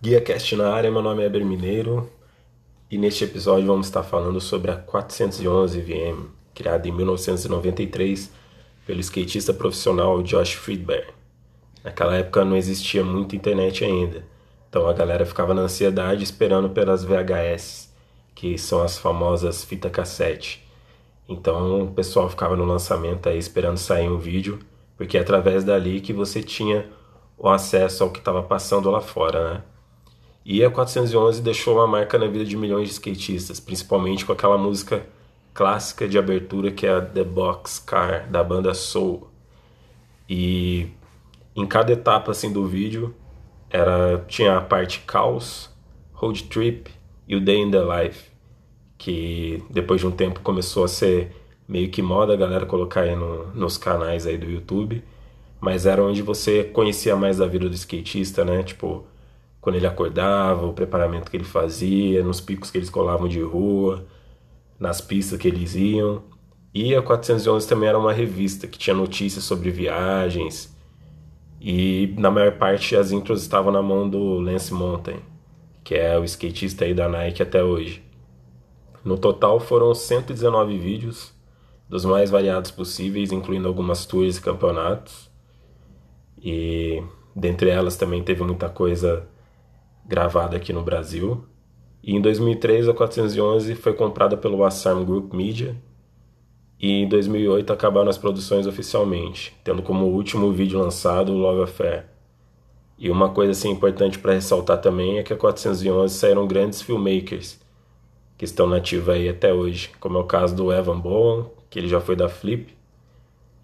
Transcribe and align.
Guia 0.00 0.20
Cast 0.20 0.54
na 0.54 0.72
área, 0.72 0.92
meu 0.92 1.02
nome 1.02 1.24
é 1.24 1.26
Eber 1.26 1.44
Mineiro 1.44 2.08
e 2.88 2.96
neste 2.96 3.24
episódio 3.24 3.66
vamos 3.66 3.88
estar 3.88 4.04
falando 4.04 4.40
sobre 4.40 4.70
a 4.70 4.76
411 4.76 5.80
VM, 5.80 6.28
criada 6.54 6.86
em 6.86 6.92
1993 6.92 8.30
pelo 8.86 9.00
skatista 9.00 9.52
profissional 9.52 10.22
Josh 10.22 10.52
Friedberg. 10.52 11.08
Naquela 11.82 12.14
época 12.14 12.44
não 12.44 12.56
existia 12.56 13.02
muita 13.02 13.34
internet 13.34 13.84
ainda, 13.84 14.24
então 14.68 14.86
a 14.86 14.92
galera 14.92 15.26
ficava 15.26 15.52
na 15.52 15.62
ansiedade 15.62 16.22
esperando 16.22 16.70
pelas 16.70 17.02
VHS, 17.02 17.92
que 18.36 18.56
são 18.56 18.80
as 18.80 18.96
famosas 18.96 19.64
fita 19.64 19.90
cassete. 19.90 20.64
Então 21.28 21.82
o 21.82 21.92
pessoal 21.92 22.30
ficava 22.30 22.54
no 22.54 22.64
lançamento 22.64 23.28
aí 23.28 23.36
esperando 23.36 23.78
sair 23.78 24.08
um 24.08 24.16
vídeo, 24.16 24.60
porque 24.96 25.18
é 25.18 25.22
através 25.22 25.64
dali 25.64 26.00
que 26.00 26.12
você 26.12 26.40
tinha 26.40 26.88
o 27.36 27.48
acesso 27.48 28.04
ao 28.04 28.10
que 28.12 28.20
estava 28.20 28.44
passando 28.44 28.88
lá 28.92 29.00
fora, 29.00 29.54
né? 29.54 29.62
E 30.50 30.64
a 30.64 30.70
411 30.70 31.42
deixou 31.42 31.76
uma 31.76 31.86
marca 31.86 32.18
na 32.18 32.26
vida 32.26 32.42
de 32.42 32.56
milhões 32.56 32.88
de 32.88 32.94
skatistas, 32.94 33.60
principalmente 33.60 34.24
com 34.24 34.32
aquela 34.32 34.56
música 34.56 35.04
clássica 35.52 36.08
de 36.08 36.16
abertura 36.16 36.70
que 36.70 36.86
é 36.86 36.90
a 36.90 37.02
The 37.02 37.22
Box 37.22 37.78
Car 37.80 38.26
da 38.30 38.42
banda 38.42 38.72
Soul. 38.72 39.28
E 40.26 40.86
em 41.54 41.66
cada 41.66 41.92
etapa 41.92 42.30
assim 42.30 42.50
do 42.50 42.66
vídeo 42.66 43.14
era 43.68 44.24
tinha 44.26 44.56
a 44.56 44.62
parte 44.62 45.00
Caos, 45.00 45.68
Road 46.14 46.44
Trip 46.44 46.90
e 47.28 47.36
o 47.36 47.44
Day 47.44 47.58
in 47.58 47.70
the 47.70 47.82
Life, 47.82 48.30
que 48.96 49.62
depois 49.68 50.00
de 50.00 50.06
um 50.06 50.10
tempo 50.10 50.40
começou 50.40 50.84
a 50.84 50.88
ser 50.88 51.30
meio 51.68 51.90
que 51.90 52.00
moda 52.00 52.32
a 52.32 52.36
galera 52.38 52.64
colocar 52.64 53.02
aí 53.02 53.14
no, 53.14 53.48
nos 53.48 53.76
canais 53.76 54.26
aí 54.26 54.38
do 54.38 54.50
YouTube, 54.50 55.04
mas 55.60 55.84
era 55.84 56.02
onde 56.02 56.22
você 56.22 56.64
conhecia 56.64 57.14
mais 57.16 57.36
da 57.36 57.46
vida 57.46 57.68
do 57.68 57.74
skatista, 57.74 58.46
né? 58.46 58.62
Tipo, 58.62 59.04
quando 59.60 59.76
ele 59.76 59.86
acordava, 59.86 60.66
o 60.66 60.72
preparamento 60.72 61.30
que 61.30 61.36
ele 61.36 61.44
fazia, 61.44 62.22
nos 62.22 62.40
picos 62.40 62.70
que 62.70 62.78
eles 62.78 62.90
colavam 62.90 63.28
de 63.28 63.40
rua, 63.40 64.06
nas 64.78 65.00
pistas 65.00 65.38
que 65.38 65.48
eles 65.48 65.74
iam. 65.74 66.22
E 66.72 66.94
a 66.94 67.02
411 67.02 67.66
também 67.66 67.88
era 67.88 67.98
uma 67.98 68.12
revista 68.12 68.66
que 68.66 68.78
tinha 68.78 68.94
notícias 68.94 69.44
sobre 69.44 69.70
viagens. 69.70 70.76
E 71.60 72.14
na 72.16 72.30
maior 72.30 72.52
parte 72.52 72.94
as 72.94 73.10
intros 73.10 73.42
estavam 73.42 73.72
na 73.72 73.82
mão 73.82 74.08
do 74.08 74.38
Lance 74.38 74.72
Mountain, 74.72 75.20
que 75.82 75.94
é 75.94 76.16
o 76.18 76.24
skatista 76.24 76.84
aí 76.84 76.94
da 76.94 77.08
Nike 77.08 77.42
até 77.42 77.62
hoje. 77.62 78.02
No 79.04 79.18
total 79.18 79.58
foram 79.58 79.94
119 79.94 80.78
vídeos, 80.78 81.32
dos 81.88 82.04
mais 82.04 82.30
variados 82.30 82.70
possíveis, 82.70 83.32
incluindo 83.32 83.66
algumas 83.66 84.06
tours 84.06 84.36
e 84.36 84.40
campeonatos. 84.40 85.28
E 86.40 87.02
dentre 87.34 87.70
elas 87.70 87.96
também 87.96 88.22
teve 88.22 88.44
muita 88.44 88.68
coisa 88.68 89.26
gravada 90.08 90.56
aqui 90.56 90.72
no 90.72 90.82
Brasil. 90.82 91.44
E 92.02 92.16
em 92.16 92.20
2003 92.20 92.88
a 92.88 92.94
411 92.94 93.74
foi 93.74 93.92
comprada 93.92 94.36
pelo 94.36 94.64
Assam 94.64 95.04
Group 95.04 95.34
Media 95.34 95.76
e 96.80 97.02
em 97.02 97.08
2008 97.08 97.72
acabaram 97.72 98.08
as 98.08 98.16
produções 98.16 98.66
oficialmente, 98.66 99.54
tendo 99.62 99.82
como 99.82 100.06
último 100.06 100.50
vídeo 100.52 100.78
lançado 100.78 101.32
Love 101.32 101.62
Affair. 101.62 102.06
E 102.96 103.10
uma 103.10 103.28
coisa 103.28 103.52
assim 103.52 103.70
importante 103.70 104.18
para 104.18 104.32
ressaltar 104.32 104.80
também 104.80 105.18
é 105.18 105.22
que 105.22 105.32
a 105.32 105.36
411 105.36 106.14
saíram 106.14 106.46
grandes 106.46 106.80
filmmakers 106.80 107.60
que 108.36 108.44
estão 108.44 108.66
nativos 108.66 109.08
aí 109.08 109.28
até 109.28 109.52
hoje, 109.52 109.90
como 110.00 110.18
é 110.18 110.20
o 110.20 110.24
caso 110.24 110.54
do 110.54 110.72
Evan 110.72 110.98
Bowen, 110.98 111.46
que 111.68 111.78
ele 111.78 111.88
já 111.88 112.00
foi 112.00 112.16
da 112.16 112.28
Flip 112.28 112.72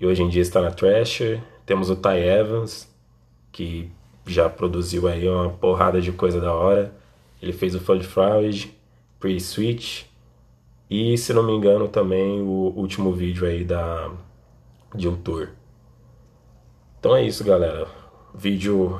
e 0.00 0.06
hoje 0.06 0.22
em 0.22 0.28
dia 0.28 0.42
está 0.42 0.60
na 0.60 0.70
Thrasher. 0.70 1.40
Temos 1.64 1.88
o 1.88 1.96
Ty 1.96 2.18
Evans, 2.18 2.92
que 3.50 3.90
já 4.26 4.48
produziu 4.48 5.06
aí 5.08 5.28
uma 5.28 5.50
porrada 5.50 6.00
de 6.00 6.12
coisa 6.12 6.40
da 6.40 6.52
hora. 6.52 6.94
Ele 7.42 7.52
fez 7.52 7.74
o 7.74 7.80
Flood 7.80 8.06
Fraud, 8.06 8.74
Pre-Switch 9.20 10.04
e, 10.88 11.16
se 11.18 11.32
não 11.32 11.42
me 11.42 11.52
engano, 11.52 11.88
também 11.88 12.40
o 12.40 12.72
último 12.76 13.12
vídeo 13.12 13.46
aí 13.46 13.64
da 13.64 14.10
de 14.94 15.08
um 15.08 15.16
tour. 15.16 15.48
Então 16.98 17.14
é 17.16 17.24
isso, 17.24 17.44
galera. 17.44 17.86
Vídeo 18.34 18.98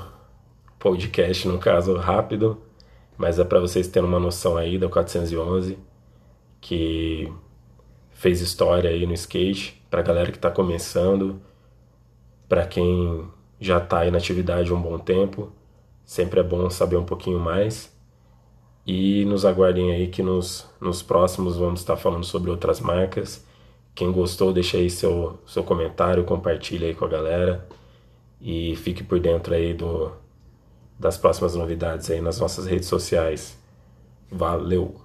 podcast, 0.79 1.49
no 1.49 1.59
caso, 1.59 1.97
rápido, 1.97 2.61
mas 3.17 3.39
é 3.39 3.45
para 3.45 3.61
vocês 3.61 3.89
terem 3.89 4.09
uma 4.09 4.21
noção 4.21 4.57
aí 4.57 4.77
da 4.77 4.89
411 4.89 5.79
que 6.61 7.33
fez 8.11 8.41
história 8.41 8.91
aí 8.91 9.07
no 9.07 9.13
skate, 9.15 9.83
pra 9.91 10.03
galera 10.03 10.33
que 10.33 10.39
tá 10.39 10.51
começando, 10.51 11.41
para 12.49 12.67
quem 12.67 13.27
já 13.61 13.79
está 13.79 14.01
aí 14.01 14.11
na 14.11 14.19
atividade 14.19 14.71
há 14.71 14.75
um 14.75 14.81
bom 14.81 14.99
tempo. 14.99 15.53
Sempre 16.05 16.41
é 16.41 16.43
bom 16.43 16.69
saber 16.71 16.97
um 16.97 17.05
pouquinho 17.05 17.39
mais. 17.39 17.93
E 18.87 19.25
nos 19.25 19.45
aguardem 19.45 19.93
aí 19.93 20.09
que 20.09 20.23
nos, 20.23 20.69
nos 20.81 21.03
próximos 21.03 21.57
vamos 21.57 21.81
estar 21.81 21.97
falando 21.97 22.25
sobre 22.25 22.51
outras 22.51 22.81
marcas. 22.81 23.45
Quem 23.95 24.13
gostou, 24.13 24.53
deixa 24.53 24.77
aí 24.77 24.91
seu, 24.91 25.39
seu 25.47 25.63
comentário, 25.65 26.25
compartilha 26.25 26.89
aí 26.89 26.95
com 26.95 27.05
a 27.05 27.09
galera. 27.09 27.67
E 28.41 28.77
fique 28.77 29.03
por 29.03 29.19
dentro 29.21 29.55
aí 29.55 29.73
do, 29.73 30.13
das 30.99 31.17
próximas 31.17 31.55
novidades 31.55 32.11
aí 32.11 32.21
nas 32.21 32.39
nossas 32.39 32.67
redes 32.67 32.89
sociais. 32.89 33.59
Valeu! 34.31 35.04